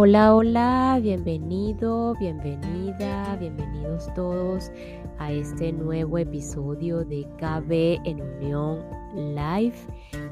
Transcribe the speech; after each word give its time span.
Hola, 0.00 0.32
hola, 0.32 1.00
bienvenido, 1.02 2.14
bienvenida, 2.20 3.34
bienvenidos 3.34 4.08
todos 4.14 4.70
a 5.18 5.32
este 5.32 5.72
nuevo 5.72 6.18
episodio 6.18 7.04
de 7.04 7.26
KB 7.36 8.00
en 8.08 8.20
Unión 8.20 8.84
Live. 9.16 9.74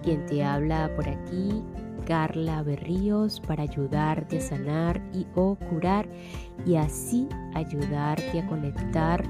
Quien 0.05 0.25
te 0.27 0.45
habla 0.45 0.89
por 0.95 1.09
aquí, 1.09 1.65
Carla 2.07 2.63
Berríos, 2.63 3.41
para 3.41 3.65
ayudarte 3.65 4.39
a 4.39 4.41
sanar 4.41 5.03
y 5.13 5.27
o 5.35 5.57
curar 5.57 6.09
y 6.65 6.77
así 6.77 7.29
ayudarte 7.55 8.39
a 8.39 8.47
conectar 8.47 9.25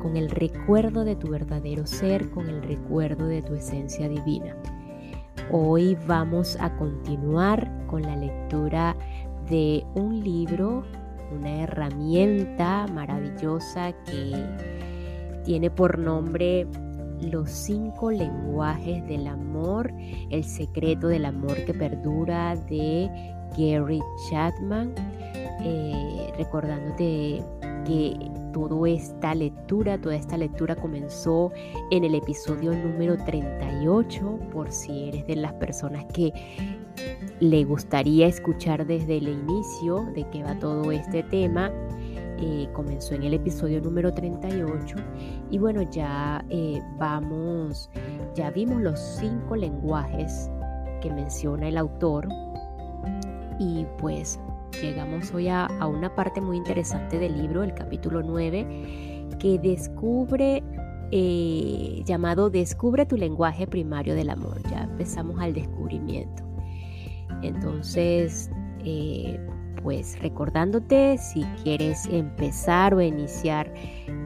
con 0.00 0.16
el 0.16 0.30
recuerdo 0.30 1.02
de 1.02 1.16
tu 1.16 1.30
verdadero 1.30 1.84
ser, 1.84 2.30
con 2.30 2.48
el 2.48 2.62
recuerdo 2.62 3.26
de 3.26 3.42
tu 3.42 3.54
esencia 3.54 4.08
divina. 4.08 4.54
Hoy 5.50 5.98
vamos 6.06 6.56
a 6.60 6.74
continuar 6.76 7.70
con 7.88 8.02
la 8.02 8.16
lectura 8.16 8.96
de 9.48 9.84
un 9.94 10.22
libro, 10.22 10.84
una 11.32 11.62
herramienta 11.62 12.86
maravillosa 12.86 13.92
que 14.04 14.34
tiene 15.44 15.70
por 15.70 15.98
nombre 15.98 16.66
Los 17.20 17.50
cinco 17.50 18.10
lenguajes 18.10 19.06
del 19.06 19.26
amor, 19.26 19.92
el 20.30 20.44
secreto 20.44 21.08
del 21.08 21.24
amor 21.24 21.64
que 21.64 21.72
perdura 21.72 22.56
de 22.56 23.08
Gary 23.56 24.00
Chapman, 24.28 24.94
eh, 25.62 26.32
recordándote 26.36 27.42
que 27.86 28.30
toda 28.54 28.88
esta 28.88 29.34
lectura, 29.34 30.00
toda 30.00 30.14
esta 30.14 30.38
lectura 30.38 30.76
comenzó 30.76 31.52
en 31.90 32.04
el 32.04 32.14
episodio 32.14 32.72
número 32.72 33.16
38, 33.24 34.38
por 34.52 34.70
si 34.70 35.08
eres 35.08 35.26
de 35.26 35.36
las 35.36 35.52
personas 35.54 36.04
que 36.14 36.32
le 37.40 37.64
gustaría 37.64 38.28
escuchar 38.28 38.86
desde 38.86 39.18
el 39.18 39.28
inicio 39.28 40.06
de 40.14 40.24
qué 40.30 40.44
va 40.44 40.58
todo 40.58 40.90
este 40.92 41.24
tema. 41.24 41.70
Eh, 42.38 42.68
comenzó 42.72 43.14
en 43.14 43.22
el 43.24 43.34
episodio 43.34 43.80
número 43.80 44.12
38 44.12 44.96
y 45.50 45.58
bueno 45.58 45.82
ya 45.82 46.44
eh, 46.50 46.82
vamos 46.98 47.88
ya 48.34 48.50
vimos 48.50 48.82
los 48.82 48.98
cinco 48.98 49.54
lenguajes 49.54 50.50
que 51.00 51.12
menciona 51.12 51.68
el 51.68 51.78
autor 51.78 52.26
y 53.60 53.86
pues 53.98 54.40
llegamos 54.80 55.32
hoy 55.32 55.48
a, 55.48 55.68
una 55.86 56.14
parte 56.14 56.40
muy 56.40 56.56
interesante 56.56 57.18
del 57.18 57.36
libro 57.36 57.62
el 57.62 57.74
capítulo 57.74 58.22
9 58.22 59.28
que 59.38 59.58
descubre 59.58 60.62
eh, 61.10 62.02
llamado 62.04 62.50
descubre 62.50 63.06
tu 63.06 63.16
lenguaje 63.16 63.66
primario 63.66 64.14
del 64.14 64.30
amor. 64.30 64.60
Ya 64.70 64.84
empezamos 64.84 65.40
al 65.40 65.54
descubrimiento. 65.54 66.42
Entonces, 67.42 68.50
eh, 68.84 69.38
pues 69.82 70.18
recordándote, 70.20 71.18
si 71.18 71.42
quieres 71.62 72.06
empezar 72.06 72.94
o 72.94 73.00
iniciar 73.00 73.72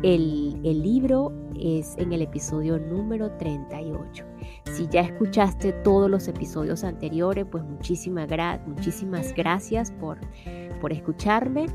el, 0.02 0.62
libro, 0.62 1.32
es 1.60 1.96
en 1.98 2.12
el 2.12 2.22
episodio 2.22 2.78
número 2.78 3.32
38. 3.32 4.24
Si 4.72 4.86
ya 4.88 5.00
escuchaste 5.00 5.72
todos 5.72 6.10
los 6.10 6.28
episodios 6.28 6.84
anteriores, 6.84 7.46
pues 7.50 7.64
muchísimas, 7.64 8.28
muchísimas 8.66 9.34
gracias 9.34 9.90
por, 9.92 10.18
por 10.80 10.92
escucharme 10.92 11.66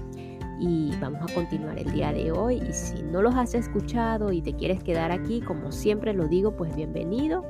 y 0.60 0.92
vamos 1.02 1.30
a 1.30 1.34
continuar 1.34 1.78
el 1.78 1.92
día 1.92 2.14
de 2.14 2.32
hoy. 2.32 2.62
Y 2.68 2.74
si 2.74 3.04
no 3.04 3.22
los 3.22 3.36
has 3.36 3.54
escuchado 3.54 4.32
y 4.32 4.42
te 4.42 4.54
quieres 4.54 4.84
quedar 4.84 5.12
aquí, 5.12 5.42
como 5.42 5.72
siempre 5.72 6.14
lo 6.14 6.28
digo, 6.28 6.56
pues 6.56 6.76
bienvenido 6.76 7.44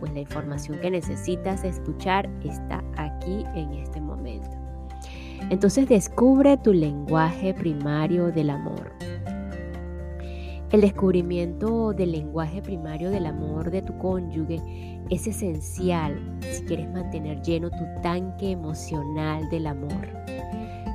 pues 0.00 0.12
la 0.12 0.20
información 0.20 0.78
que 0.80 0.90
necesitas 0.90 1.64
escuchar 1.64 2.28
está 2.44 2.84
aquí 2.96 3.44
en 3.54 3.72
este 3.72 4.00
momento. 4.00 4.03
Entonces 5.50 5.88
descubre 5.88 6.56
tu 6.56 6.72
lenguaje 6.72 7.54
primario 7.54 8.32
del 8.32 8.50
amor. 8.50 8.92
El 10.70 10.80
descubrimiento 10.80 11.92
del 11.92 12.12
lenguaje 12.12 12.60
primario 12.60 13.10
del 13.10 13.26
amor 13.26 13.70
de 13.70 13.82
tu 13.82 13.96
cónyuge 13.98 14.60
es 15.10 15.26
esencial 15.26 16.18
si 16.40 16.64
quieres 16.64 16.90
mantener 16.90 17.40
lleno 17.42 17.70
tu 17.70 17.84
tanque 18.02 18.50
emocional 18.50 19.48
del 19.50 19.66
amor. 19.66 20.08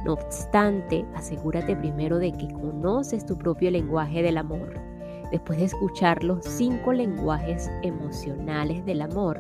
No 0.06 0.14
obstante, 0.14 1.06
asegúrate 1.16 1.76
primero 1.76 2.20
de 2.20 2.32
que 2.34 2.48
conoces 2.50 3.26
tu 3.26 3.38
propio 3.38 3.72
lenguaje 3.72 4.22
del 4.22 4.38
amor 4.38 4.90
después 5.32 5.60
de 5.60 5.66
escuchar 5.66 6.24
los 6.24 6.44
cinco 6.46 6.94
lenguajes 6.94 7.70
emocionales 7.84 8.86
del 8.86 9.02
amor, 9.02 9.40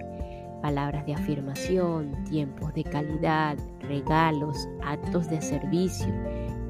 palabras 0.62 1.06
de 1.06 1.14
afirmación, 1.14 2.24
tiempos 2.25 2.74
de 2.74 2.84
calidad, 2.84 3.58
regalos, 3.81 4.68
actos 4.84 5.30
de 5.30 5.42
servicio 5.42 6.14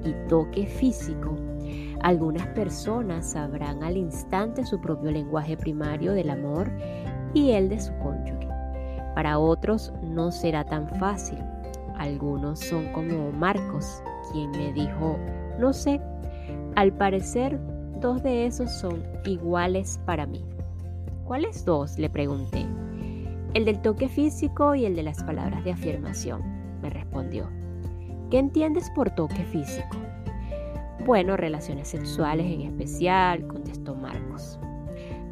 y 0.03 0.13
toque 0.27 0.65
físico, 0.65 1.35
algunas 2.01 2.47
personas 2.47 3.31
sabrán 3.31 3.83
al 3.83 3.97
instante 3.97 4.65
su 4.65 4.79
propio 4.79 5.11
lenguaje 5.11 5.57
primario 5.57 6.13
del 6.13 6.29
amor 6.29 6.71
y 7.33 7.51
el 7.51 7.69
de 7.69 7.79
su 7.79 7.93
cónyuge. 7.99 8.47
Para 9.15 9.37
otros 9.37 9.91
no 10.01 10.31
será 10.31 10.63
tan 10.63 10.87
fácil. 10.97 11.39
Algunos 11.97 12.59
son 12.59 12.93
como 12.93 13.31
Marcos, 13.33 14.01
quien 14.31 14.51
me 14.51 14.71
dijo, 14.71 15.17
no 15.59 15.73
sé, 15.73 15.99
al 16.75 16.93
parecer 16.93 17.59
Dos 18.01 18.23
de 18.23 18.45
esos 18.45 18.71
son 18.71 19.03
iguales 19.25 19.99
para 20.05 20.25
mí. 20.25 20.45
¿Cuáles 21.25 21.65
dos? 21.65 21.99
Le 21.99 22.09
pregunté. 22.09 22.65
El 23.53 23.65
del 23.65 23.81
toque 23.81 24.07
físico 24.07 24.75
y 24.75 24.85
el 24.85 24.95
de 24.95 25.03
las 25.03 25.23
palabras 25.23 25.63
de 25.63 25.71
afirmación, 25.71 26.41
me 26.81 26.89
respondió. 26.89 27.49
¿Qué 28.29 28.37
entiendes 28.37 28.91
por 28.91 29.09
toque 29.09 29.43
físico? 29.45 29.97
Bueno, 31.05 31.35
relaciones 31.35 31.87
sexuales 31.87 32.45
en 32.45 32.61
especial, 32.61 33.47
contestó 33.47 33.95
Marcos. 33.95 34.59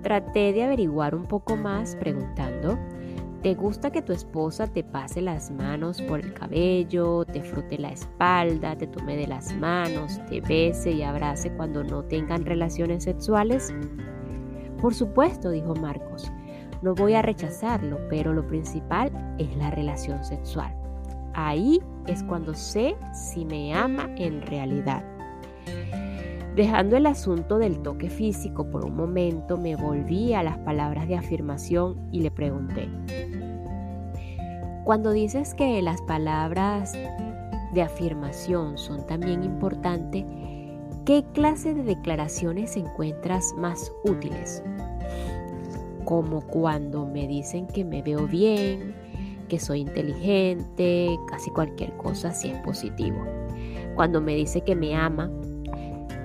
Traté 0.02 0.52
de 0.52 0.64
averiguar 0.64 1.14
un 1.14 1.26
poco 1.26 1.56
más 1.56 1.96
preguntando, 1.96 2.78
¿Te 3.44 3.54
gusta 3.54 3.92
que 3.92 4.02
tu 4.02 4.14
esposa 4.14 4.66
te 4.66 4.84
pase 4.84 5.22
las 5.22 5.52
manos 5.52 6.02
por 6.02 6.20
el 6.20 6.34
cabello, 6.34 7.24
te 7.24 7.44
frute 7.44 7.78
la 7.78 7.92
espalda, 7.92 8.76
te 8.76 8.88
tome 8.88 9.16
de 9.16 9.28
las 9.28 9.56
manos, 9.56 10.20
te 10.28 10.42
bese 10.42 10.92
y 10.92 11.04
abrace 11.04 11.52
cuando 11.52 11.84
no 11.84 12.04
tengan 12.04 12.46
relaciones 12.46 13.04
sexuales? 13.04 13.72
Por 14.82 14.96
supuesto, 14.96 15.52
dijo 15.52 15.76
Marcos. 15.76 16.32
No 16.82 16.94
voy 16.94 17.14
a 17.14 17.22
rechazarlo, 17.22 18.00
pero 18.10 18.34
lo 18.34 18.46
principal 18.48 19.12
es 19.38 19.56
la 19.58 19.72
relación 19.72 20.24
sexual. 20.24 20.74
Ahí 21.34 21.82
es 22.08 22.24
cuando 22.24 22.54
sé 22.54 22.96
si 23.14 23.46
me 23.46 23.74
ama 23.74 24.10
en 24.18 24.42
realidad. 24.42 25.04
Dejando 26.56 26.98
el 26.98 27.06
asunto 27.06 27.60
del 27.60 27.80
toque 27.84 28.10
físico 28.10 28.70
por 28.72 28.84
un 28.86 28.96
momento, 28.96 29.58
me 29.58 29.76
volví 29.76 30.34
a 30.34 30.42
las 30.42 30.58
palabras 30.60 31.08
de 31.08 31.16
afirmación 31.16 32.10
y 32.12 32.22
le 32.22 32.32
pregunté, 32.32 32.90
cuando 34.84 35.12
dices 35.12 35.54
que 35.54 35.82
las 35.82 36.02
palabras 36.04 36.94
de 37.74 37.82
afirmación 37.82 38.78
son 38.78 39.06
también 39.06 39.44
importantes, 39.44 40.26
¿qué 41.06 41.26
clase 41.34 41.74
de 41.74 41.84
declaraciones 41.84 42.78
encuentras 42.78 43.54
más 43.58 43.92
útiles? 44.06 44.64
Como 46.08 46.40
cuando 46.48 47.06
me 47.06 47.28
dicen 47.28 47.68
que 47.68 47.84
me 47.84 48.02
veo 48.02 48.28
bien, 48.28 48.96
que 49.50 49.60
soy 49.60 49.82
inteligente, 49.82 51.20
casi 51.30 51.52
cualquier 51.52 51.98
cosa 51.98 52.32
si 52.32 52.50
es 52.50 52.58
positivo. 52.62 53.18
Cuando 53.96 54.22
me 54.22 54.34
dice 54.34 54.62
que 54.62 54.74
me 54.74 54.96
ama, 54.96 55.30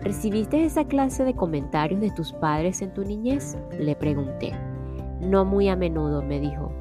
¿Recibiste 0.03 0.65
esa 0.65 0.85
clase 0.85 1.25
de 1.25 1.35
comentarios 1.35 2.01
de 2.01 2.11
tus 2.11 2.33
padres 2.33 2.83
en 2.83 2.93
tu 2.93 3.05
niñez? 3.05 3.57
Le 3.79 3.95
pregunté. 3.95 4.53
No 5.21 5.45
muy 5.45 5.69
a 5.69 5.77
menudo, 5.77 6.23
me 6.23 6.41
dijo. 6.41 6.73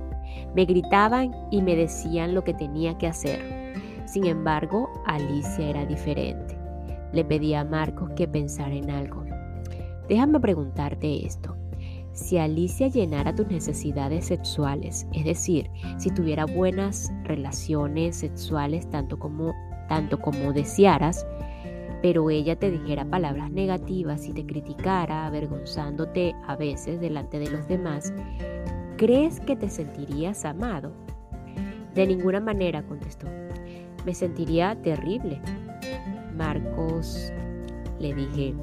Me 0.56 0.66
gritaban 0.66 1.32
y 1.52 1.62
me 1.62 1.76
decían 1.76 2.34
lo 2.34 2.44
que 2.44 2.56
tenía 2.56 2.98
que 2.98 3.06
hacer. 3.06 3.40
Sin 4.06 4.26
embargo, 4.26 4.90
Alicia 5.06 5.70
era 5.70 5.86
diferente. 5.86 6.58
Le 7.14 7.24
pedí 7.24 7.54
a 7.54 7.64
Marcos 7.64 8.10
que 8.16 8.28
pensara 8.28 8.74
en 8.74 8.90
algo. 8.90 9.24
Déjame 10.10 10.40
preguntarte 10.40 11.24
esto. 11.24 11.61
Si 12.14 12.38
Alicia 12.38 12.88
llenara 12.88 13.34
tus 13.34 13.48
necesidades 13.48 14.26
sexuales, 14.26 15.08
es 15.14 15.24
decir, 15.24 15.70
si 15.98 16.10
tuviera 16.10 16.46
buenas 16.46 17.12
relaciones 17.24 18.18
sexuales 18.18 18.90
tanto 18.90 19.18
como, 19.18 19.54
tanto 19.88 20.20
como 20.20 20.52
desearas, 20.52 21.26
pero 22.02 22.30
ella 22.30 22.58
te 22.58 22.70
dijera 22.70 23.06
palabras 23.06 23.52
negativas 23.52 24.28
y 24.28 24.34
te 24.34 24.46
criticara, 24.46 25.26
avergonzándote 25.26 26.36
a 26.48 26.56
veces 26.56 27.00
delante 27.00 27.40
de 27.40 27.50
los 27.50 27.68
demás, 27.68 28.12
¿crees 28.98 29.40
que 29.40 29.56
te 29.56 29.70
sentirías 29.70 30.44
amado? 30.44 30.92
De 31.96 32.08
ninguna 32.08 32.40
manera, 32.40 32.84
contestó. 32.84 33.28
Me 34.06 34.14
sentiría 34.14 34.76
terrible. 34.82 35.42
Marcos, 36.36 37.32
le 38.00 38.14
dije, 38.14 38.56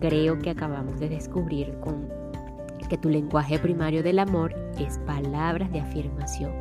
creo 0.00 0.38
que 0.38 0.50
acabamos 0.50 1.00
de 1.00 1.08
descubrir 1.08 1.74
con 1.80 2.21
que 2.92 2.98
tu 2.98 3.08
lenguaje 3.08 3.58
primario 3.58 4.02
del 4.02 4.18
amor 4.18 4.54
es 4.78 4.98
palabras 5.06 5.72
de 5.72 5.80
afirmación. 5.80 6.52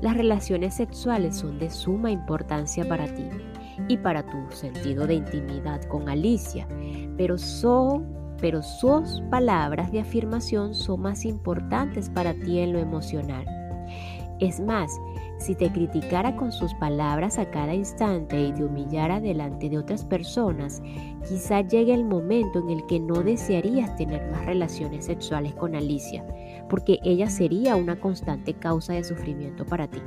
Las 0.00 0.16
relaciones 0.16 0.72
sexuales 0.72 1.34
son 1.34 1.58
de 1.58 1.68
suma 1.68 2.12
importancia 2.12 2.88
para 2.88 3.12
ti 3.12 3.24
y 3.88 3.96
para 3.96 4.24
tu 4.24 4.38
sentido 4.54 5.04
de 5.04 5.14
intimidad 5.14 5.82
con 5.86 6.08
Alicia, 6.08 6.68
pero 7.16 7.38
son 7.38 8.06
pero 8.40 8.62
sus 8.62 9.20
palabras 9.32 9.90
de 9.90 9.98
afirmación 9.98 10.74
son 10.74 11.00
más 11.02 11.24
importantes 11.24 12.08
para 12.08 12.34
ti 12.34 12.60
en 12.60 12.72
lo 12.72 12.78
emocional. 12.78 13.44
Es 14.42 14.58
más, 14.58 15.00
si 15.38 15.54
te 15.54 15.70
criticara 15.70 16.34
con 16.34 16.50
sus 16.50 16.74
palabras 16.74 17.38
a 17.38 17.48
cada 17.48 17.74
instante 17.74 18.42
y 18.42 18.52
te 18.52 18.64
humillara 18.64 19.20
delante 19.20 19.70
de 19.70 19.78
otras 19.78 20.04
personas, 20.04 20.82
quizá 21.28 21.60
llegue 21.60 21.94
el 21.94 22.04
momento 22.04 22.58
en 22.58 22.70
el 22.70 22.84
que 22.86 22.98
no 22.98 23.22
desearías 23.22 23.94
tener 23.94 24.28
más 24.32 24.44
relaciones 24.44 25.04
sexuales 25.04 25.54
con 25.54 25.76
Alicia, 25.76 26.26
porque 26.68 26.98
ella 27.04 27.30
sería 27.30 27.76
una 27.76 28.00
constante 28.00 28.54
causa 28.54 28.94
de 28.94 29.04
sufrimiento 29.04 29.64
para 29.64 29.86
ti. 29.86 30.02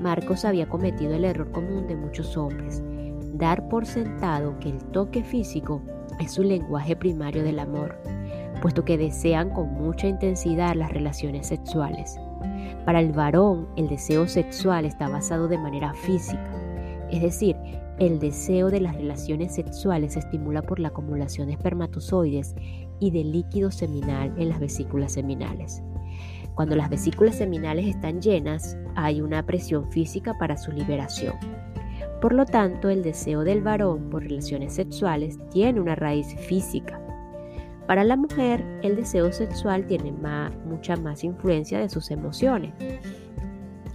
Marcos 0.00 0.46
había 0.46 0.70
cometido 0.70 1.12
el 1.12 1.26
error 1.26 1.52
común 1.52 1.86
de 1.86 1.96
muchos 1.96 2.34
hombres, 2.38 2.82
dar 3.34 3.68
por 3.68 3.84
sentado 3.84 4.58
que 4.58 4.70
el 4.70 4.82
toque 4.84 5.22
físico 5.22 5.82
es 6.18 6.32
su 6.32 6.42
lenguaje 6.42 6.96
primario 6.96 7.42
del 7.42 7.58
amor, 7.58 8.00
puesto 8.62 8.86
que 8.86 8.96
desean 8.96 9.50
con 9.50 9.70
mucha 9.74 10.06
intensidad 10.06 10.74
las 10.76 10.90
relaciones 10.90 11.48
sexuales. 11.48 12.18
Para 12.84 13.00
el 13.00 13.12
varón, 13.12 13.68
el 13.76 13.88
deseo 13.88 14.28
sexual 14.28 14.84
está 14.84 15.08
basado 15.08 15.48
de 15.48 15.58
manera 15.58 15.94
física, 15.94 16.50
es 17.10 17.20
decir, 17.20 17.56
el 17.98 18.18
deseo 18.18 18.70
de 18.70 18.80
las 18.80 18.96
relaciones 18.96 19.54
sexuales 19.54 20.14
se 20.14 20.20
estimula 20.20 20.62
por 20.62 20.80
la 20.80 20.88
acumulación 20.88 21.48
de 21.48 21.52
espermatozoides 21.52 22.54
y 23.00 23.10
de 23.10 23.22
líquido 23.22 23.70
seminal 23.70 24.32
en 24.38 24.48
las 24.48 24.58
vesículas 24.58 25.12
seminales. 25.12 25.82
Cuando 26.54 26.74
las 26.74 26.88
vesículas 26.88 27.36
seminales 27.36 27.86
están 27.86 28.22
llenas, 28.22 28.78
hay 28.94 29.20
una 29.20 29.44
presión 29.44 29.90
física 29.92 30.36
para 30.38 30.56
su 30.56 30.72
liberación. 30.72 31.34
Por 32.22 32.32
lo 32.32 32.46
tanto, 32.46 32.88
el 32.88 33.02
deseo 33.02 33.44
del 33.44 33.62
varón 33.62 34.08
por 34.08 34.22
relaciones 34.22 34.72
sexuales 34.74 35.38
tiene 35.50 35.80
una 35.80 35.94
raíz 35.94 36.34
física. 36.36 37.01
Para 37.92 38.04
la 38.04 38.16
mujer, 38.16 38.64
el 38.82 38.96
deseo 38.96 39.30
sexual 39.34 39.86
tiene 39.86 40.14
mucha 40.64 40.96
más 40.96 41.24
influencia 41.24 41.78
de 41.78 41.90
sus 41.90 42.10
emociones. 42.10 42.72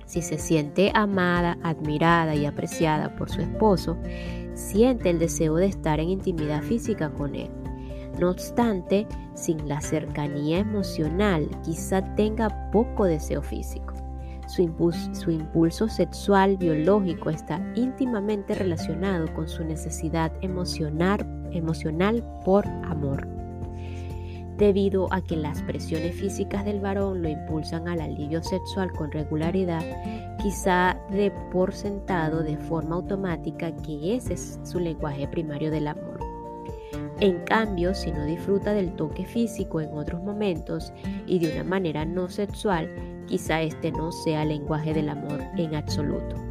Si 0.05 0.21
se 0.21 0.37
siente 0.37 0.91
amada, 0.93 1.57
admirada 1.63 2.35
y 2.35 2.45
apreciada 2.45 3.15
por 3.15 3.31
su 3.31 3.41
esposo, 3.41 3.97
siente 4.53 5.09
el 5.09 5.17
deseo 5.17 5.55
de 5.55 5.65
estar 5.65 5.99
en 5.99 6.09
intimidad 6.09 6.61
física 6.61 7.09
con 7.09 7.33
él. 7.33 7.49
No 8.19 8.29
obstante, 8.29 9.07
sin 9.33 9.67
la 9.67 9.81
cercanía 9.81 10.59
emocional, 10.59 11.49
quizá 11.65 12.03
tenga 12.13 12.69
poco 12.69 13.05
deseo 13.05 13.41
físico. 13.41 13.95
Su 14.45 14.61
impulso, 14.61 15.89
sexual 15.89 16.57
biológico 16.57 17.31
está 17.31 17.59
íntimamente 17.73 18.53
relacionado 18.53 19.33
con 19.33 19.47
su 19.47 19.63
necesidad 19.63 20.31
emocional, 20.41 21.49
emocional 21.51 22.23
por 22.45 22.67
amor. 22.67 23.36
Debido 24.57 25.07
a 25.13 25.21
que 25.21 25.35
las 25.35 25.61
presiones 25.61 26.15
físicas 26.15 26.65
del 26.65 26.79
varón 26.79 27.21
lo 27.21 27.29
impulsan 27.29 27.87
al 27.87 28.01
alivio 28.01 28.41
sexual 28.41 28.91
con 28.91 29.11
regularidad, 29.11 29.83
quizá 30.41 30.99
de 31.11 31.31
por 31.51 31.73
sentado 31.73 32.41
de 32.41 32.57
forma 32.57 32.95
automática 32.95 33.71
que 33.75 34.15
ese 34.15 34.33
es 34.33 34.59
su 34.63 34.79
lenguaje 34.79 35.27
primario 35.27 35.69
del 35.69 35.87
amor. 35.87 36.19
En 37.19 37.43
cambio, 37.45 37.93
si 37.93 38.11
no 38.11 38.25
disfruta 38.25 38.73
del 38.73 38.95
toque 38.95 39.25
físico 39.25 39.79
en 39.79 39.95
otros 39.95 40.23
momentos 40.23 40.91
y 41.27 41.37
de 41.37 41.51
una 41.53 41.63
manera 41.63 42.05
no 42.05 42.27
sexual, 42.27 42.89
quizá 43.27 43.61
este 43.61 43.91
no 43.91 44.11
sea 44.11 44.41
el 44.41 44.49
lenguaje 44.49 44.93
del 44.93 45.09
amor 45.09 45.39
en 45.55 45.75
absoluto. 45.75 46.46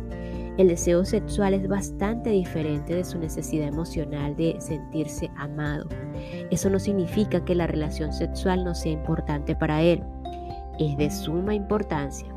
El 0.58 0.69
deseo 0.69 1.05
sexual 1.05 1.53
es 1.53 1.69
bastante 1.69 2.31
diferente 2.31 2.94
de 2.94 3.05
su 3.05 3.19
necesidad 3.19 3.69
emocional 3.69 4.35
de 4.37 4.56
sentirse 4.58 5.31
amado. 5.37 5.87
Eso 6.50 6.70
no 6.70 6.79
significa 6.79 7.44
que 7.44 7.55
la 7.55 7.67
relación 7.67 8.12
sexual 8.12 8.64
no 8.64 8.75
sea 8.75 8.93
importante 8.93 9.55
para 9.55 9.82
él. 9.82 10.03
Es 10.79 10.97
de 10.97 11.11
suma 11.11 11.55
importancia, 11.55 12.29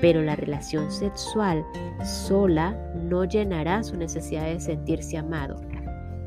pero 0.00 0.20
la 0.22 0.34
relación 0.34 0.90
sexual 0.90 1.64
sola 2.04 2.76
no 2.96 3.24
llenará 3.24 3.84
su 3.84 3.96
necesidad 3.96 4.46
de 4.46 4.58
sentirse 4.58 5.16
amado. 5.16 5.60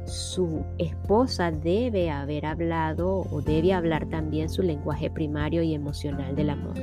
Su 0.05 0.63
esposa 0.77 1.51
debe 1.51 2.09
haber 2.09 2.45
hablado 2.45 3.25
o 3.31 3.41
debe 3.41 3.73
hablar 3.73 4.07
también 4.07 4.49
su 4.49 4.61
lenguaje 4.61 5.09
primario 5.09 5.61
y 5.61 5.73
emocional 5.73 6.35
del 6.35 6.51
amor. 6.51 6.75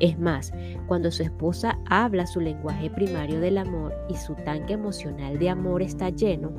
Es 0.00 0.18
más, 0.18 0.52
cuando 0.86 1.10
su 1.10 1.22
esposa 1.22 1.78
habla 1.88 2.26
su 2.26 2.40
lenguaje 2.40 2.90
primario 2.90 3.40
del 3.40 3.58
amor 3.58 3.94
y 4.08 4.14
su 4.14 4.34
tanque 4.36 4.74
emocional 4.74 5.38
de 5.38 5.50
amor 5.50 5.82
está 5.82 6.10
lleno, 6.10 6.52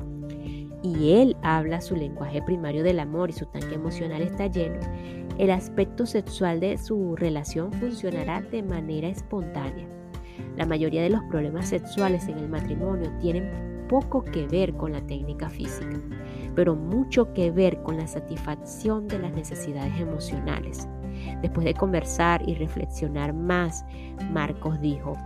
y 0.82 1.12
él 1.12 1.36
habla 1.42 1.80
su 1.80 1.94
lenguaje 1.94 2.42
primario 2.42 2.82
del 2.82 3.00
amor 3.00 3.30
y 3.30 3.34
su 3.34 3.46
tanque 3.46 3.74
emocional 3.74 4.22
está 4.22 4.46
lleno, 4.46 4.78
el 5.38 5.50
aspecto 5.50 6.06
sexual 6.06 6.60
de 6.60 6.76
su 6.78 7.16
relación 7.16 7.72
funcionará 7.72 8.42
de 8.42 8.62
manera 8.62 9.08
espontánea. 9.08 9.88
La 10.56 10.66
mayoría 10.66 11.02
de 11.02 11.10
los 11.10 11.22
problemas 11.24 11.68
sexuales 11.68 12.28
en 12.28 12.38
el 12.38 12.48
matrimonio 12.48 13.10
tienen 13.20 13.50
poco 13.88 14.22
que 14.22 14.46
ver 14.46 14.74
con 14.74 14.92
la 14.92 15.00
técnica 15.00 15.48
física, 15.48 15.98
pero 16.54 16.74
mucho 16.74 17.32
que 17.32 17.50
ver 17.50 17.82
con 17.82 17.96
la 17.96 18.06
satisfacción 18.06 19.08
de 19.08 19.18
las 19.18 19.32
necesidades 19.32 19.98
emocionales. 20.00 20.88
Después 21.42 21.64
de 21.64 21.74
conversar 21.74 22.48
y 22.48 22.54
reflexionar 22.54 23.32
más, 23.32 23.84
Marcos 24.32 24.80
dijo, 24.80 25.16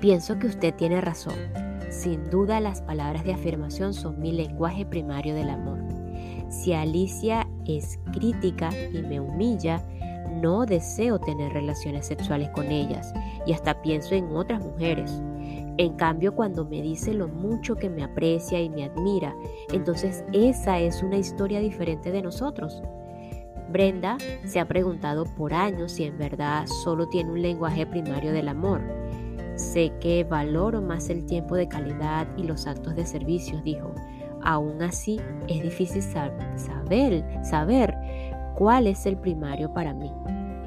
pienso 0.00 0.38
que 0.38 0.46
usted 0.46 0.74
tiene 0.74 1.00
razón. 1.00 1.36
Sin 1.90 2.30
duda 2.30 2.60
las 2.60 2.82
palabras 2.82 3.24
de 3.24 3.34
afirmación 3.34 3.94
son 3.94 4.20
mi 4.20 4.32
lenguaje 4.32 4.86
primario 4.86 5.34
del 5.34 5.50
amor. 5.50 5.78
Si 6.48 6.72
Alicia 6.72 7.48
es 7.66 7.98
crítica 8.12 8.70
y 8.92 9.02
me 9.02 9.20
humilla, 9.20 9.82
no 10.30 10.66
deseo 10.66 11.18
tener 11.18 11.52
relaciones 11.52 12.06
sexuales 12.06 12.48
con 12.50 12.70
ellas 12.70 13.12
y 13.46 13.52
hasta 13.52 13.80
pienso 13.82 14.14
en 14.14 14.34
otras 14.34 14.64
mujeres. 14.64 15.22
En 15.76 15.94
cambio, 15.94 16.34
cuando 16.34 16.64
me 16.64 16.82
dice 16.82 17.14
lo 17.14 17.28
mucho 17.28 17.76
que 17.76 17.88
me 17.88 18.04
aprecia 18.04 18.60
y 18.60 18.68
me 18.68 18.84
admira, 18.84 19.34
entonces 19.72 20.24
esa 20.32 20.78
es 20.78 21.02
una 21.02 21.16
historia 21.16 21.60
diferente 21.60 22.10
de 22.10 22.22
nosotros. 22.22 22.82
Brenda 23.70 24.18
se 24.44 24.58
ha 24.58 24.66
preguntado 24.66 25.24
por 25.36 25.54
años 25.54 25.92
si 25.92 26.04
en 26.04 26.18
verdad 26.18 26.66
solo 26.66 27.08
tiene 27.08 27.30
un 27.30 27.40
lenguaje 27.40 27.86
primario 27.86 28.32
del 28.32 28.48
amor. 28.48 28.82
Sé 29.54 29.92
que 30.00 30.24
valoro 30.24 30.82
más 30.82 31.08
el 31.08 31.24
tiempo 31.26 31.54
de 31.54 31.68
calidad 31.68 32.26
y 32.36 32.42
los 32.42 32.66
actos 32.66 32.96
de 32.96 33.06
servicio, 33.06 33.60
dijo. 33.62 33.94
Aún 34.42 34.82
así, 34.82 35.20
es 35.48 35.62
difícil 35.62 36.02
saber, 36.02 37.24
saber 37.44 37.94
cuál 38.54 38.86
es 38.86 39.04
el 39.06 39.18
primario 39.18 39.72
para 39.72 39.92
mí. 39.92 40.10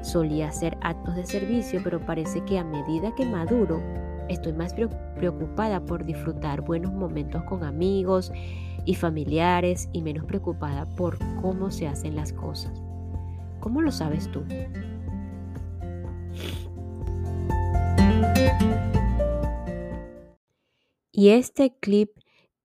Solía 0.00 0.48
hacer 0.48 0.76
actos 0.80 1.16
de 1.16 1.26
servicio, 1.26 1.80
pero 1.82 2.04
parece 2.04 2.44
que 2.44 2.58
a 2.58 2.64
medida 2.64 3.14
que 3.14 3.26
maduro, 3.26 3.82
estoy 4.28 4.52
más 4.52 4.74
preocupada 5.16 5.84
por 5.84 6.04
disfrutar 6.04 6.62
buenos 6.62 6.92
momentos 6.92 7.42
con 7.44 7.64
amigos 7.64 8.32
y 8.84 8.94
familiares 8.94 9.88
y 9.92 10.02
menos 10.02 10.24
preocupada 10.26 10.86
por 10.96 11.18
cómo 11.40 11.70
se 11.70 11.86
hacen 11.86 12.16
las 12.16 12.32
cosas. 12.32 12.72
¿Cómo 13.60 13.80
lo 13.80 13.90
sabes 13.90 14.30
tú? 14.30 14.44
Y 21.16 21.28
este 21.28 21.76
clip 21.78 22.10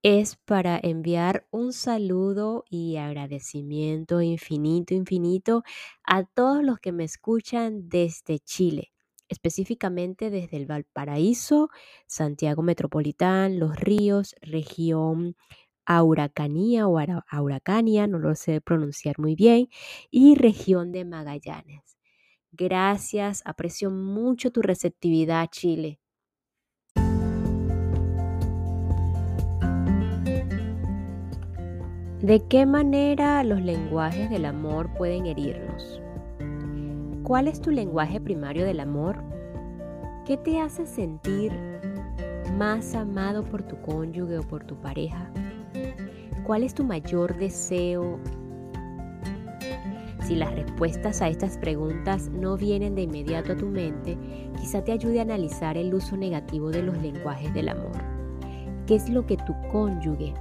es 0.01 0.37
para 0.37 0.79
enviar 0.81 1.45
un 1.51 1.73
saludo 1.73 2.63
y 2.69 2.95
agradecimiento 2.95 4.21
infinito, 4.21 4.93
infinito 4.93 5.63
a 6.03 6.23
todos 6.23 6.63
los 6.63 6.79
que 6.79 6.91
me 6.91 7.03
escuchan 7.03 7.89
desde 7.89 8.39
Chile, 8.39 8.91
específicamente 9.29 10.29
desde 10.29 10.57
el 10.57 10.65
Valparaíso, 10.65 11.69
Santiago 12.07 12.61
Metropolitán, 12.61 13.59
Los 13.59 13.75
Ríos, 13.77 14.35
región 14.41 15.35
Auracanía 15.85 16.87
o 16.87 16.99
Auracania, 17.29 18.05
no 18.05 18.19
lo 18.19 18.35
sé 18.35 18.61
pronunciar 18.61 19.17
muy 19.17 19.35
bien, 19.35 19.69
y 20.11 20.35
región 20.35 20.91
de 20.91 21.03
Magallanes. 21.03 21.97
Gracias, 22.51 23.41
aprecio 23.45 23.89
mucho 23.89 24.51
tu 24.51 24.61
receptividad, 24.61 25.47
Chile. 25.49 25.99
¿De 32.21 32.45
qué 32.49 32.65
manera 32.65 33.43
los 33.43 33.61
lenguajes 33.61 34.29
del 34.29 34.45
amor 34.45 34.93
pueden 34.97 35.25
herirnos? 35.25 36.01
¿Cuál 37.29 37.47
es 37.47 37.61
tu 37.61 37.69
lenguaje 37.69 38.19
primario 38.19 38.65
del 38.65 38.79
amor? 38.79 39.17
¿Qué 40.25 40.35
te 40.35 40.59
hace 40.59 40.87
sentir 40.87 41.53
más 42.57 42.95
amado 42.95 43.43
por 43.43 43.61
tu 43.61 43.79
cónyuge 43.83 44.39
o 44.39 44.41
por 44.41 44.63
tu 44.63 44.75
pareja? 44.77 45.31
¿Cuál 46.47 46.63
es 46.63 46.73
tu 46.73 46.83
mayor 46.83 47.37
deseo? 47.37 48.19
Si 50.23 50.35
las 50.35 50.55
respuestas 50.55 51.21
a 51.21 51.27
estas 51.27 51.59
preguntas 51.59 52.29
no 52.29 52.57
vienen 52.57 52.95
de 52.95 53.03
inmediato 53.03 53.53
a 53.53 53.57
tu 53.57 53.67
mente, 53.67 54.17
quizá 54.59 54.83
te 54.83 54.91
ayude 54.91 55.19
a 55.19 55.21
analizar 55.21 55.77
el 55.77 55.93
uso 55.93 56.17
negativo 56.17 56.71
de 56.71 56.81
los 56.81 56.97
lenguajes 56.97 57.53
del 57.53 57.69
amor. 57.69 57.95
¿Qué 58.87 58.95
es 58.95 59.07
lo 59.07 59.27
que 59.27 59.37
tu 59.37 59.53
cónyuge 59.71 60.33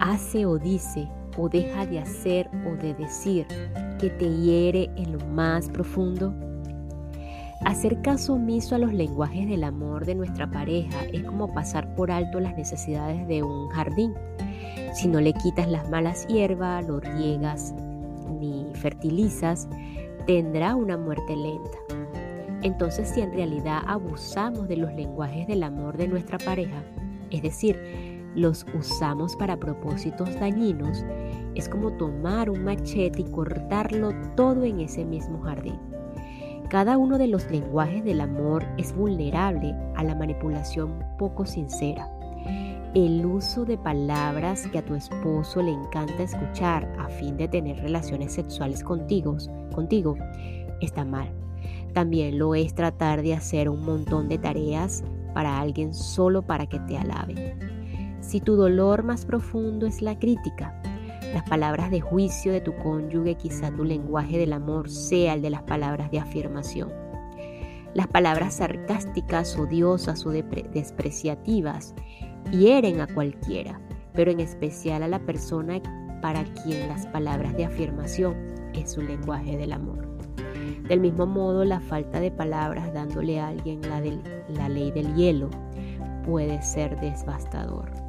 hace 0.00 0.46
o 0.46 0.56
dice 0.56 1.10
o 1.36 1.48
deja 1.48 1.86
de 1.86 1.98
hacer 1.98 2.48
o 2.66 2.74
de 2.76 2.94
decir 2.94 3.46
que 3.98 4.10
te 4.10 4.28
hiere 4.28 4.90
en 4.96 5.12
lo 5.12 5.26
más 5.26 5.68
profundo? 5.68 6.34
Hacer 7.64 8.00
caso 8.02 8.34
omiso 8.34 8.74
a 8.74 8.78
los 8.78 8.92
lenguajes 8.92 9.48
del 9.48 9.64
amor 9.64 10.04
de 10.06 10.14
nuestra 10.14 10.50
pareja 10.50 11.04
es 11.12 11.24
como 11.24 11.52
pasar 11.52 11.94
por 11.94 12.10
alto 12.10 12.38
las 12.38 12.56
necesidades 12.56 13.26
de 13.26 13.42
un 13.42 13.68
jardín. 13.70 14.14
Si 14.94 15.08
no 15.08 15.20
le 15.20 15.32
quitas 15.32 15.68
las 15.68 15.88
malas 15.90 16.26
hierbas, 16.28 16.86
lo 16.86 17.00
riegas 17.00 17.74
ni 18.40 18.66
fertilizas, 18.74 19.68
tendrá 20.26 20.74
una 20.74 20.96
muerte 20.96 21.34
lenta. 21.34 21.78
Entonces, 22.62 23.08
si 23.08 23.20
en 23.20 23.32
realidad 23.32 23.82
abusamos 23.86 24.68
de 24.68 24.76
los 24.76 24.92
lenguajes 24.94 25.46
del 25.46 25.62
amor 25.62 25.96
de 25.96 26.08
nuestra 26.08 26.38
pareja, 26.38 26.82
es 27.30 27.42
decir, 27.42 27.78
los 28.34 28.66
usamos 28.78 29.34
para 29.36 29.56
propósitos 29.56 30.38
dañinos, 30.38 31.04
es 31.56 31.68
como 31.68 31.92
tomar 31.92 32.50
un 32.50 32.64
machete 32.64 33.22
y 33.22 33.24
cortarlo 33.24 34.12
todo 34.36 34.64
en 34.64 34.80
ese 34.80 35.04
mismo 35.04 35.40
jardín. 35.40 35.80
Cada 36.68 36.98
uno 36.98 37.16
de 37.16 37.28
los 37.28 37.50
lenguajes 37.50 38.04
del 38.04 38.20
amor 38.20 38.64
es 38.76 38.94
vulnerable 38.94 39.74
a 39.94 40.04
la 40.04 40.14
manipulación 40.14 40.98
poco 41.18 41.46
sincera. 41.46 42.10
El 42.94 43.24
uso 43.24 43.64
de 43.64 43.78
palabras 43.78 44.66
que 44.68 44.78
a 44.78 44.84
tu 44.84 44.94
esposo 44.94 45.62
le 45.62 45.70
encanta 45.72 46.22
escuchar 46.22 46.92
a 46.98 47.08
fin 47.08 47.36
de 47.36 47.46
tener 47.48 47.76
relaciones 47.78 48.32
sexuales 48.32 48.82
contigo, 48.82 49.36
contigo 49.74 50.16
está 50.80 51.04
mal. 51.04 51.30
También 51.94 52.38
lo 52.38 52.54
es 52.54 52.74
tratar 52.74 53.22
de 53.22 53.34
hacer 53.34 53.68
un 53.68 53.84
montón 53.84 54.28
de 54.28 54.38
tareas 54.38 55.04
para 55.34 55.60
alguien 55.60 55.94
solo 55.94 56.42
para 56.42 56.66
que 56.66 56.80
te 56.80 56.98
alabe. 56.98 57.56
Si 58.20 58.40
tu 58.40 58.56
dolor 58.56 59.04
más 59.04 59.24
profundo 59.24 59.86
es 59.86 60.02
la 60.02 60.18
crítica, 60.18 60.74
las 61.36 61.44
palabras 61.44 61.90
de 61.90 62.00
juicio 62.00 62.50
de 62.50 62.62
tu 62.62 62.74
cónyuge, 62.76 63.34
quizá 63.34 63.70
tu 63.70 63.84
lenguaje 63.84 64.38
del 64.38 64.54
amor 64.54 64.88
sea 64.88 65.34
el 65.34 65.42
de 65.42 65.50
las 65.50 65.64
palabras 65.64 66.10
de 66.10 66.18
afirmación. 66.18 66.90
Las 67.92 68.06
palabras 68.06 68.54
sarcásticas, 68.54 69.54
odiosas 69.58 70.24
o 70.24 70.30
despreciativas 70.30 71.94
hieren 72.50 73.02
a 73.02 73.06
cualquiera, 73.06 73.78
pero 74.14 74.30
en 74.30 74.40
especial 74.40 75.02
a 75.02 75.08
la 75.08 75.18
persona 75.18 75.82
para 76.22 76.42
quien 76.44 76.88
las 76.88 77.06
palabras 77.08 77.54
de 77.54 77.66
afirmación 77.66 78.34
es 78.72 78.92
su 78.92 79.02
lenguaje 79.02 79.58
del 79.58 79.74
amor. 79.74 80.08
Del 80.88 81.00
mismo 81.00 81.26
modo, 81.26 81.66
la 81.66 81.80
falta 81.80 82.18
de 82.18 82.30
palabras 82.30 82.94
dándole 82.94 83.40
a 83.40 83.48
alguien 83.48 83.82
la, 83.82 84.00
la 84.48 84.70
ley 84.70 84.90
del 84.90 85.14
hielo 85.14 85.50
puede 86.24 86.62
ser 86.62 86.98
devastador. 86.98 88.05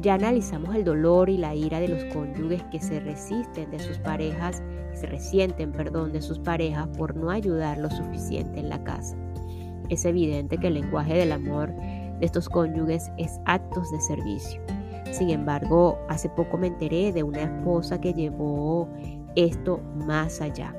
Ya 0.00 0.14
analizamos 0.14 0.74
el 0.74 0.84
dolor 0.84 1.28
y 1.28 1.36
la 1.36 1.54
ira 1.54 1.78
de 1.78 1.88
los 1.88 2.04
cónyuges 2.06 2.62
que 2.64 2.80
se 2.80 3.00
resisten 3.00 3.70
de 3.70 3.78
sus 3.78 3.98
parejas, 3.98 4.62
se 4.94 5.06
resienten, 5.06 5.72
perdón, 5.72 6.12
de 6.12 6.22
sus 6.22 6.38
parejas 6.38 6.88
por 6.96 7.14
no 7.14 7.30
ayudar 7.30 7.78
lo 7.78 7.90
suficiente 7.90 8.60
en 8.60 8.68
la 8.68 8.82
casa. 8.82 9.16
Es 9.88 10.04
evidente 10.04 10.56
que 10.56 10.68
el 10.68 10.74
lenguaje 10.74 11.14
del 11.14 11.32
amor 11.32 11.70
de 11.74 12.26
estos 12.26 12.48
cónyuges 12.48 13.10
es 13.18 13.38
actos 13.44 13.90
de 13.90 14.00
servicio. 14.00 14.62
Sin 15.10 15.28
embargo, 15.28 15.98
hace 16.08 16.30
poco 16.30 16.56
me 16.56 16.68
enteré 16.68 17.12
de 17.12 17.22
una 17.22 17.42
esposa 17.42 18.00
que 18.00 18.14
llevó 18.14 18.88
esto 19.36 19.80
más 20.06 20.40
allá. 20.40 20.74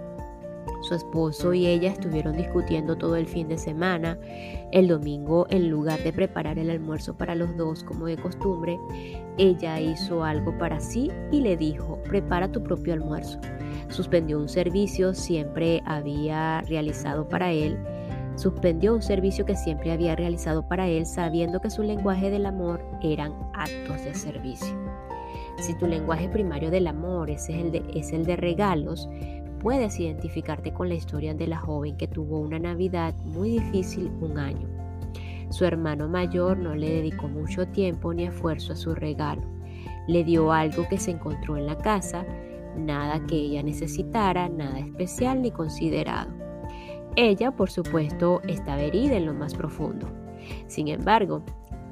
Su 0.84 0.96
esposo 0.96 1.54
y 1.54 1.66
ella 1.66 1.92
estuvieron 1.92 2.36
discutiendo 2.36 2.98
todo 2.98 3.16
el 3.16 3.25
fin 3.25 3.48
de 3.48 3.58
semana. 3.58 4.18
El 4.74 4.90
domingo, 4.90 5.48
en 5.50 5.70
lugar 5.70 6.04
de 6.04 6.12
preparar 6.12 6.60
el 6.60 6.70
almuerzo 6.70 7.16
para 7.18 7.36
los 7.36 7.56
dos 7.56 7.86
como 7.86 8.06
de 8.06 8.18
costumbre, 8.18 8.78
ella 9.38 9.80
hizo 9.80 10.25
algo 10.25 10.58
para 10.58 10.82
sí 10.82 11.10
y 11.32 11.40
le 11.40 11.56
dijo, 11.56 12.00
prepara 12.04 12.52
tu 12.52 12.62
propio 12.62 12.94
almuerzo. 12.94 13.40
Suspendió 13.88 14.38
un 14.40 14.50
servicio 14.50 15.13
siempre 15.13 15.82
había 15.86 16.62
realizado 16.63 17.30
para 17.30 17.54
él. 17.54 17.78
Suspendió 18.36 18.94
un 18.94 19.02
servicio 19.02 19.46
que 19.46 19.56
siempre 19.56 19.94
había 19.94 20.18
realizado 20.18 20.68
para 20.68 20.90
él 20.90 21.06
sabiendo 21.06 21.62
que 21.62 21.70
su 21.70 21.82
lenguaje 21.82 22.30
del 22.30 22.46
amor 22.46 22.84
eran 23.02 23.34
actos 23.54 24.04
de 24.04 24.13
servicio. 24.16 24.75
Si 25.60 25.75
tu 25.75 25.88
lenguaje 25.88 26.28
primario 26.28 26.72
del 26.72 26.88
amor 26.88 27.30
es 27.30 27.48
el 27.48 27.72
de, 27.72 27.84
es 27.94 28.12
el 28.12 28.25
de 28.25 28.36
regalos, 28.36 29.08
puedes 29.63 29.98
identificarte 29.98 30.74
con 30.74 30.89
la 30.89 30.96
historia 30.96 31.34
de 31.34 31.48
la 31.48 31.58
joven 31.58 31.96
que 31.96 32.10
tuvo 32.10 32.39
una 32.39 32.60
Navidad 32.60 33.15
muy 33.24 33.51
difícil 33.51 34.12
un 34.20 34.38
año. 34.38 34.67
Su 35.50 35.63
hermano 35.63 36.10
mayor 36.10 36.58
no 36.58 36.75
le 36.75 36.89
dedicó 36.89 37.29
mucho 37.29 37.65
tiempo 37.70 38.13
ni 38.13 38.25
esfuerzo 38.25 38.74
a 38.74 38.75
su 38.75 38.93
regalo. 38.93 39.41
Le 40.08 40.25
dio 40.25 40.51
algo 40.51 40.86
que 40.89 40.98
se 40.98 41.12
encontró 41.12 41.55
en 41.55 41.65
la 41.65 41.77
casa, 41.77 42.25
nada 42.77 43.25
que 43.25 43.36
ella 43.36 43.63
necesitara, 43.63 44.50
nada 44.50 44.79
especial 44.79 45.41
ni 45.41 45.51
considerado. 45.51 46.32
Ella, 47.15 47.51
por 47.51 47.72
supuesto, 47.72 48.41
estaba 48.48 48.82
herida 48.82 49.15
en 49.15 49.27
lo 49.27 49.34
más 49.34 49.53
profundo. 49.53 50.08
Sin 50.67 50.89
embargo, 50.89 51.41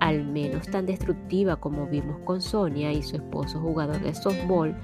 al 0.01 0.25
menos 0.25 0.67
tan 0.67 0.87
destructiva 0.87 1.55
como 1.55 1.85
vimos 1.85 2.17
con 2.25 2.41
Sonia 2.41 2.91
y 2.91 3.01
su 3.01 3.15
esposo 3.15 3.61
jugador 3.61 4.01
de 4.01 4.13
softball, 4.13 4.75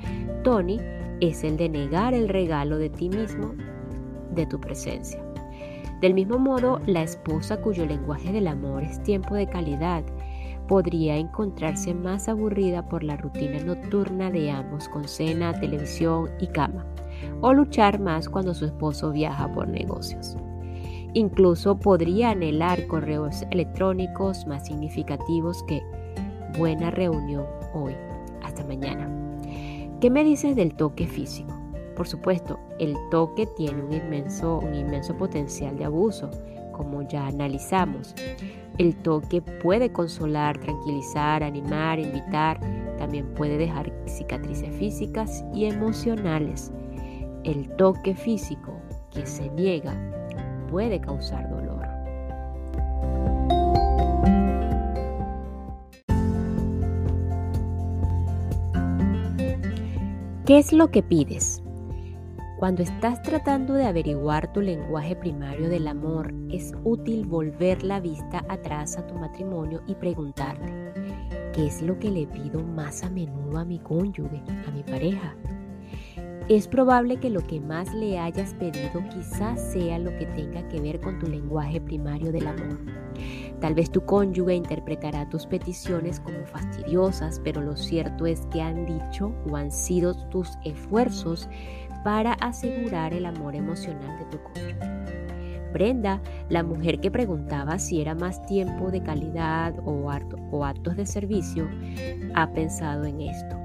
Tony 0.43 0.79
es 1.21 1.43
el 1.43 1.57
de 1.57 1.69
negar 1.69 2.13
el 2.13 2.29
regalo 2.29 2.77
de 2.77 2.89
ti 2.89 3.09
mismo, 3.09 3.53
de 4.33 4.45
tu 4.45 4.59
presencia. 4.59 5.21
Del 6.01 6.13
mismo 6.13 6.37
modo, 6.37 6.79
la 6.85 7.01
esposa 7.01 7.59
cuyo 7.61 7.85
lenguaje 7.85 8.31
del 8.31 8.47
amor 8.47 8.83
es 8.83 9.01
tiempo 9.03 9.33
de 9.35 9.47
calidad 9.47 10.03
podría 10.67 11.15
encontrarse 11.15 11.93
más 11.93 12.27
aburrida 12.27 12.87
por 12.87 13.03
la 13.03 13.17
rutina 13.17 13.59
nocturna 13.63 14.29
de 14.29 14.51
ambos 14.51 14.89
con 14.89 15.07
cena, 15.07 15.57
televisión 15.59 16.29
y 16.39 16.47
cama, 16.47 16.85
o 17.41 17.53
luchar 17.53 17.99
más 17.99 18.29
cuando 18.29 18.53
su 18.53 18.65
esposo 18.65 19.11
viaja 19.11 19.51
por 19.51 19.67
negocios. 19.67 20.37
Incluso 21.13 21.79
podría 21.79 22.31
anhelar 22.31 22.85
correos 22.87 23.43
electrónicos 23.49 24.45
más 24.45 24.67
significativos 24.67 25.63
que 25.63 25.81
buena 26.57 26.91
reunión 26.91 27.45
hoy. 27.73 27.95
Hasta 28.43 28.63
mañana. 28.65 29.26
¿Qué 29.99 30.11
me 30.11 30.23
dices 30.23 30.55
del 30.55 30.75
toque 30.75 31.07
físico? 31.07 31.51
Por 31.95 32.07
supuesto, 32.07 32.59
el 32.77 32.95
toque 33.09 33.47
tiene 33.57 33.81
un 33.81 33.91
inmenso, 33.91 34.59
un 34.59 34.75
inmenso 34.75 35.17
potencial 35.17 35.75
de 35.75 35.85
abuso, 35.85 36.29
como 36.71 37.01
ya 37.01 37.25
analizamos. 37.25 38.13
El 38.77 38.95
toque 38.97 39.41
puede 39.41 39.91
consolar, 39.91 40.59
tranquilizar, 40.59 41.41
animar, 41.41 41.97
invitar, 41.97 42.59
también 42.99 43.33
puede 43.33 43.57
dejar 43.57 43.91
cicatrices 44.05 44.69
físicas 44.75 45.43
y 45.51 45.65
emocionales. 45.65 46.71
El 47.43 47.67
toque 47.77 48.13
físico 48.13 48.79
que 49.11 49.25
se 49.25 49.49
niega 49.49 49.95
puede 50.69 51.01
causar 51.01 51.49
dolor. 51.49 51.56
¿Qué 60.47 60.59
es 60.59 60.71
lo 60.71 60.91
que 60.91 61.03
pides? 61.03 61.61
Cuando 62.57 62.81
estás 62.81 63.21
tratando 63.21 63.73
de 63.73 63.85
averiguar 63.85 64.53
tu 64.53 64.61
lenguaje 64.61 65.13
primario 65.13 65.67
del 65.67 65.89
amor, 65.89 66.33
es 66.49 66.71
útil 66.85 67.25
volver 67.25 67.83
la 67.83 67.99
vista 67.99 68.45
atrás 68.47 68.97
a 68.97 69.05
tu 69.05 69.15
matrimonio 69.15 69.81
y 69.87 69.95
preguntarte, 69.95 70.93
¿qué 71.53 71.67
es 71.67 71.81
lo 71.81 71.99
que 71.99 72.09
le 72.09 72.27
pido 72.27 72.63
más 72.63 73.03
a 73.03 73.09
menudo 73.09 73.57
a 73.57 73.65
mi 73.65 73.77
cónyuge, 73.79 74.41
a 74.65 74.71
mi 74.71 74.83
pareja? 74.83 75.35
Es 76.47 76.65
probable 76.69 77.17
que 77.17 77.29
lo 77.29 77.41
que 77.41 77.59
más 77.59 77.93
le 77.93 78.17
hayas 78.17 78.53
pedido 78.53 79.03
quizás 79.13 79.61
sea 79.73 79.99
lo 79.99 80.11
que 80.17 80.27
tenga 80.27 80.65
que 80.69 80.79
ver 80.79 81.01
con 81.01 81.19
tu 81.19 81.27
lenguaje 81.27 81.81
primario 81.81 82.31
del 82.31 82.47
amor. 82.47 82.79
Tal 83.59 83.73
vez 83.73 83.89
tu 83.89 84.05
cónyuge 84.05 84.53
interpretará 84.53 85.27
tus 85.29 85.47
peticiones 85.47 86.19
como 86.19 86.45
fastidiosas, 86.45 87.41
pero 87.43 87.61
lo 87.61 87.75
cierto 87.75 88.27
es 88.27 88.41
que 88.51 88.61
han 88.61 88.85
dicho 88.85 89.33
o 89.49 89.55
han 89.55 89.71
sido 89.71 90.13
tus 90.29 90.57
esfuerzos 90.63 91.49
para 92.03 92.33
asegurar 92.33 93.13
el 93.13 93.25
amor 93.25 93.55
emocional 93.55 94.19
de 94.19 94.25
tu 94.25 94.43
cónyuge. 94.43 94.97
Brenda, 95.73 96.21
la 96.49 96.63
mujer 96.63 96.99
que 96.99 97.11
preguntaba 97.11 97.77
si 97.77 98.01
era 98.01 98.15
más 98.15 98.45
tiempo 98.45 98.89
de 98.89 99.01
calidad 99.01 99.75
o, 99.85 100.09
actos 100.63 100.95
de 100.95 101.05
servicio, 101.05 101.67
ha 102.35 102.51
pensado 102.51 103.05
en 103.05 103.21
esto. 103.21 103.57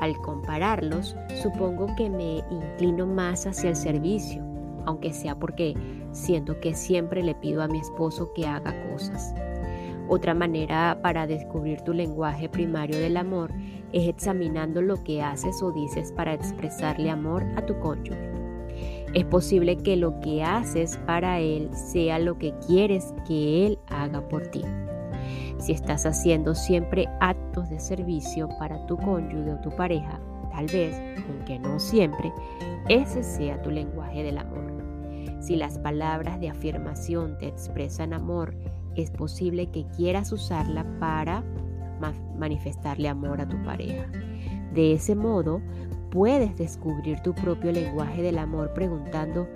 Al 0.00 0.16
compararlos, 0.16 1.16
supongo 1.40 1.86
que 1.96 2.10
me 2.10 2.42
inclino 2.50 3.06
más 3.06 3.46
hacia 3.46 3.70
el 3.70 3.76
servicio, 3.76 4.44
aunque 4.86 5.12
sea 5.12 5.38
porque 5.38 5.74
siento 6.12 6.60
que 6.60 6.74
siempre 6.74 7.22
le 7.22 7.34
pido 7.34 7.62
a 7.62 7.68
mi 7.68 7.78
esposo 7.78 8.32
que 8.34 8.46
haga 8.46 8.74
cosas. 8.90 9.34
Otra 10.08 10.34
manera 10.34 10.98
para 11.02 11.26
descubrir 11.26 11.80
tu 11.80 11.92
lenguaje 11.92 12.48
primario 12.48 12.98
del 12.98 13.16
amor 13.16 13.50
es 13.92 14.08
examinando 14.08 14.82
lo 14.82 15.02
que 15.02 15.22
haces 15.22 15.62
o 15.62 15.72
dices 15.72 16.12
para 16.12 16.34
expresarle 16.34 17.10
amor 17.10 17.42
a 17.56 17.64
tu 17.64 17.78
cónyuge. 17.78 18.34
Es 19.14 19.24
posible 19.24 19.76
que 19.76 19.96
lo 19.96 20.18
que 20.20 20.42
haces 20.42 20.98
para 21.06 21.38
él 21.38 21.70
sea 21.72 22.18
lo 22.18 22.36
que 22.36 22.52
quieres 22.66 23.14
que 23.26 23.66
él 23.66 23.78
haga 23.86 24.28
por 24.28 24.48
ti. 24.48 24.62
Si 25.58 25.72
estás 25.72 26.04
haciendo 26.04 26.54
siempre 26.54 27.06
actos 27.20 27.70
de 27.70 27.78
servicio 27.78 28.48
para 28.58 28.84
tu 28.86 28.96
cónyuge 28.96 29.52
o 29.52 29.60
tu 29.60 29.70
pareja, 29.70 30.20
tal 30.50 30.66
vez, 30.66 31.00
aunque 31.28 31.58
no 31.58 31.78
siempre, 31.78 32.32
ese 32.88 33.22
sea 33.22 33.62
tu 33.62 33.70
lenguaje 33.70 34.22
del 34.24 34.38
amor. 34.38 34.63
Si 35.44 35.56
las 35.56 35.78
palabras 35.78 36.40
de 36.40 36.48
afirmación 36.48 37.36
te 37.36 37.48
expresan 37.48 38.14
amor, 38.14 38.56
es 38.96 39.10
posible 39.10 39.66
que 39.66 39.84
quieras 39.94 40.32
usarla 40.32 40.86
para 40.98 41.44
manifestarle 42.38 43.10
amor 43.10 43.42
a 43.42 43.46
tu 43.46 43.62
pareja. 43.62 44.06
De 44.72 44.94
ese 44.94 45.14
modo, 45.14 45.60
puedes 46.10 46.56
descubrir 46.56 47.20
tu 47.20 47.34
propio 47.34 47.72
lenguaje 47.72 48.22
del 48.22 48.38
amor 48.38 48.72
preguntando, 48.72 49.46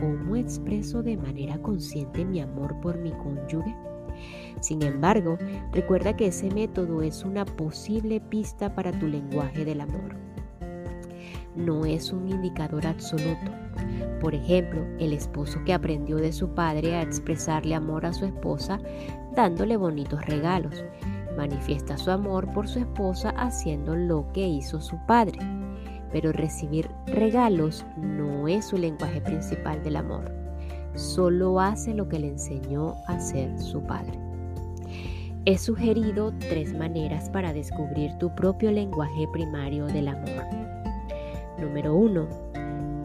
¿cómo 0.00 0.34
expreso 0.34 1.04
de 1.04 1.16
manera 1.16 1.62
consciente 1.62 2.24
mi 2.24 2.40
amor 2.40 2.80
por 2.80 2.98
mi 2.98 3.12
cónyuge? 3.12 3.76
Sin 4.58 4.82
embargo, 4.82 5.38
recuerda 5.70 6.16
que 6.16 6.26
ese 6.26 6.50
método 6.50 7.00
es 7.00 7.22
una 7.22 7.44
posible 7.44 8.20
pista 8.20 8.74
para 8.74 8.90
tu 8.90 9.06
lenguaje 9.06 9.64
del 9.64 9.82
amor. 9.82 10.27
No 11.58 11.84
es 11.84 12.12
un 12.12 12.28
indicador 12.28 12.86
absoluto. 12.86 13.50
Por 14.20 14.32
ejemplo, 14.32 14.86
el 15.00 15.12
esposo 15.12 15.58
que 15.64 15.74
aprendió 15.74 16.16
de 16.16 16.32
su 16.32 16.54
padre 16.54 16.94
a 16.94 17.02
expresarle 17.02 17.74
amor 17.74 18.06
a 18.06 18.12
su 18.12 18.26
esposa 18.26 18.78
dándole 19.34 19.76
bonitos 19.76 20.24
regalos. 20.26 20.84
Manifiesta 21.36 21.98
su 21.98 22.12
amor 22.12 22.48
por 22.52 22.68
su 22.68 22.78
esposa 22.78 23.30
haciendo 23.30 23.96
lo 23.96 24.32
que 24.32 24.46
hizo 24.46 24.80
su 24.80 24.96
padre. 25.08 25.40
Pero 26.12 26.30
recibir 26.30 26.88
regalos 27.06 27.84
no 27.96 28.46
es 28.46 28.66
su 28.66 28.78
lenguaje 28.78 29.20
principal 29.20 29.82
del 29.82 29.96
amor. 29.96 30.30
Solo 30.94 31.58
hace 31.58 31.92
lo 31.92 32.08
que 32.08 32.20
le 32.20 32.28
enseñó 32.28 32.94
a 33.08 33.14
hacer 33.14 33.58
su 33.58 33.82
padre. 33.82 34.16
He 35.44 35.58
sugerido 35.58 36.32
tres 36.38 36.72
maneras 36.72 37.30
para 37.30 37.52
descubrir 37.52 38.16
tu 38.18 38.32
propio 38.36 38.70
lenguaje 38.70 39.26
primario 39.32 39.86
del 39.86 40.06
amor. 40.06 40.67
Número 41.58 41.94
1. 41.94 42.28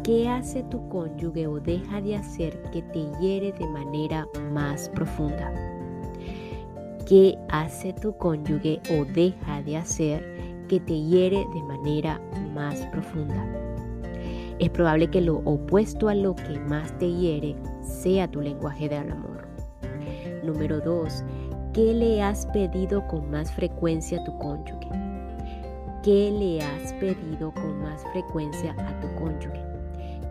¿Qué 0.03 0.29
hace 0.29 0.63
tu 0.63 0.87
cónyuge 0.89 1.47
o 1.47 1.59
deja 1.59 2.01
de 2.01 2.15
hacer 2.15 2.61
que 2.71 2.81
te 2.81 3.05
hiere 3.19 3.51
de 3.53 3.65
manera 3.67 4.27
más 4.51 4.89
profunda? 4.89 5.51
¿Qué 7.07 7.37
hace 7.49 7.93
tu 7.93 8.15
cónyuge 8.17 8.79
o 8.91 9.05
deja 9.05 9.61
de 9.63 9.77
hacer 9.77 10.65
que 10.67 10.79
te 10.79 11.01
hiere 11.01 11.45
de 11.53 11.63
manera 11.63 12.21
más 12.53 12.85
profunda? 12.87 13.43
Es 14.59 14.69
probable 14.69 15.09
que 15.09 15.21
lo 15.21 15.37
opuesto 15.45 16.07
a 16.07 16.15
lo 16.15 16.35
que 16.35 16.59
más 16.59 16.95
te 16.99 17.11
hiere 17.11 17.55
sea 17.81 18.29
tu 18.29 18.39
lenguaje 18.41 18.87
del 18.87 19.11
amor. 19.11 19.47
Número 20.43 20.79
2 20.79 21.23
¿Qué 21.73 21.91
le 21.91 22.21
has 22.21 22.45
pedido 22.47 23.07
con 23.07 23.31
más 23.31 23.51
frecuencia 23.51 24.21
a 24.21 24.23
tu 24.23 24.37
cónyuge? 24.37 25.02
¿Qué 26.03 26.31
le 26.31 26.61
has 26.61 26.93
pedido 26.93 27.53
con 27.53 27.81
más 27.81 28.03
frecuencia 28.11 28.75
a 28.77 28.99
tu 28.99 29.07
cónyuge? 29.15 29.63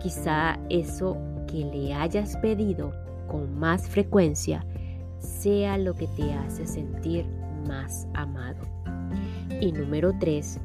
Quizá 0.00 0.58
eso 0.68 1.16
que 1.46 1.64
le 1.64 1.94
hayas 1.94 2.36
pedido 2.36 2.92
con 3.26 3.58
más 3.58 3.88
frecuencia 3.88 4.64
sea 5.18 5.78
lo 5.78 5.94
que 5.94 6.06
te 6.08 6.32
hace 6.34 6.66
sentir 6.66 7.26
más 7.66 8.06
amado. 8.14 8.60
Y 9.60 9.72
número 9.72 10.12
3, 10.18 10.60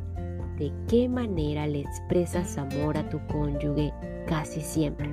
¿de 0.58 0.74
qué 0.88 1.08
manera 1.08 1.68
le 1.68 1.82
expresas 1.82 2.58
amor 2.58 2.98
a 2.98 3.08
tu 3.10 3.20
cónyuge 3.28 3.94
casi 4.28 4.62
siempre? 4.62 5.10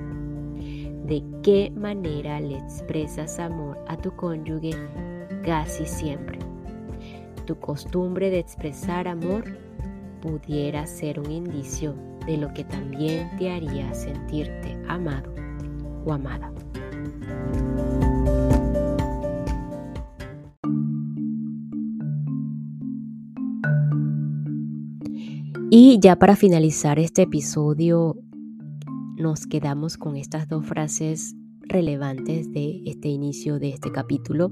¿De 1.05 1.23
qué 1.41 1.71
manera 1.75 2.39
le 2.41 2.57
expresas 2.57 3.39
amor 3.39 3.77
a 3.87 3.95
tu 3.95 4.13
cónyuge 4.15 4.71
casi 5.45 5.85
siempre. 5.85 6.39
Tu 7.45 7.57
costumbre 7.59 8.31
de 8.31 8.39
expresar 8.39 9.07
amor 9.07 9.45
pudiera 10.25 10.87
ser 10.87 11.19
un 11.19 11.29
indicio 11.29 11.95
de 12.25 12.37
lo 12.37 12.51
que 12.51 12.63
también 12.63 13.29
te 13.37 13.51
haría 13.51 13.93
sentirte 13.93 14.75
amado 14.87 15.31
o 16.03 16.11
amada. 16.11 16.51
Y 25.69 25.99
ya 25.99 26.15
para 26.15 26.35
finalizar 26.35 26.97
este 26.97 27.23
episodio, 27.23 28.17
nos 29.17 29.45
quedamos 29.45 29.97
con 29.97 30.15
estas 30.15 30.47
dos 30.47 30.65
frases 30.65 31.35
relevantes 31.61 32.51
de 32.51 32.81
este 32.85 33.09
inicio 33.09 33.59
de 33.59 33.69
este 33.69 33.91
capítulo. 33.91 34.51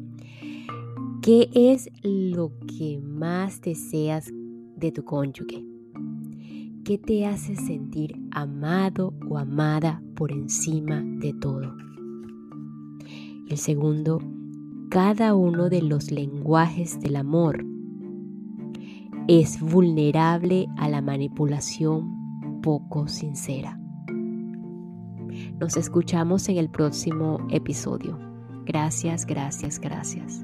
¿Qué 1.22 1.50
es 1.54 1.90
lo 2.04 2.52
que 2.68 3.00
más 3.00 3.62
deseas 3.62 4.32
de 4.84 4.92
tu 4.92 5.04
cónyuge? 5.06 5.66
¿Qué 6.84 6.98
te 6.98 7.26
hace 7.26 7.56
sentir 7.56 8.22
amado 8.32 9.14
o 9.30 9.38
amada 9.38 10.04
por 10.14 10.34
encima 10.34 11.02
de 11.02 11.34
todo? 11.34 11.74
El 13.48 13.58
segundo, 13.58 14.20
cada 14.90 15.36
uno 15.36 15.70
de 15.70 15.82
los 15.82 16.12
lenguajes 16.12 17.00
del 17.00 17.16
amor 17.16 17.66
es 19.30 19.62
vulnerable 19.62 20.68
a 20.76 20.90
la 20.90 21.02
manipulación 21.02 22.62
poco 22.62 23.08
sincera. 23.08 23.80
Nos 25.60 25.78
escuchamos 25.78 26.50
en 26.50 26.58
el 26.58 26.70
próximo 26.70 27.38
episodio. 27.50 28.20
Gracias, 28.66 29.26
gracias, 29.26 29.80
gracias. 29.80 30.44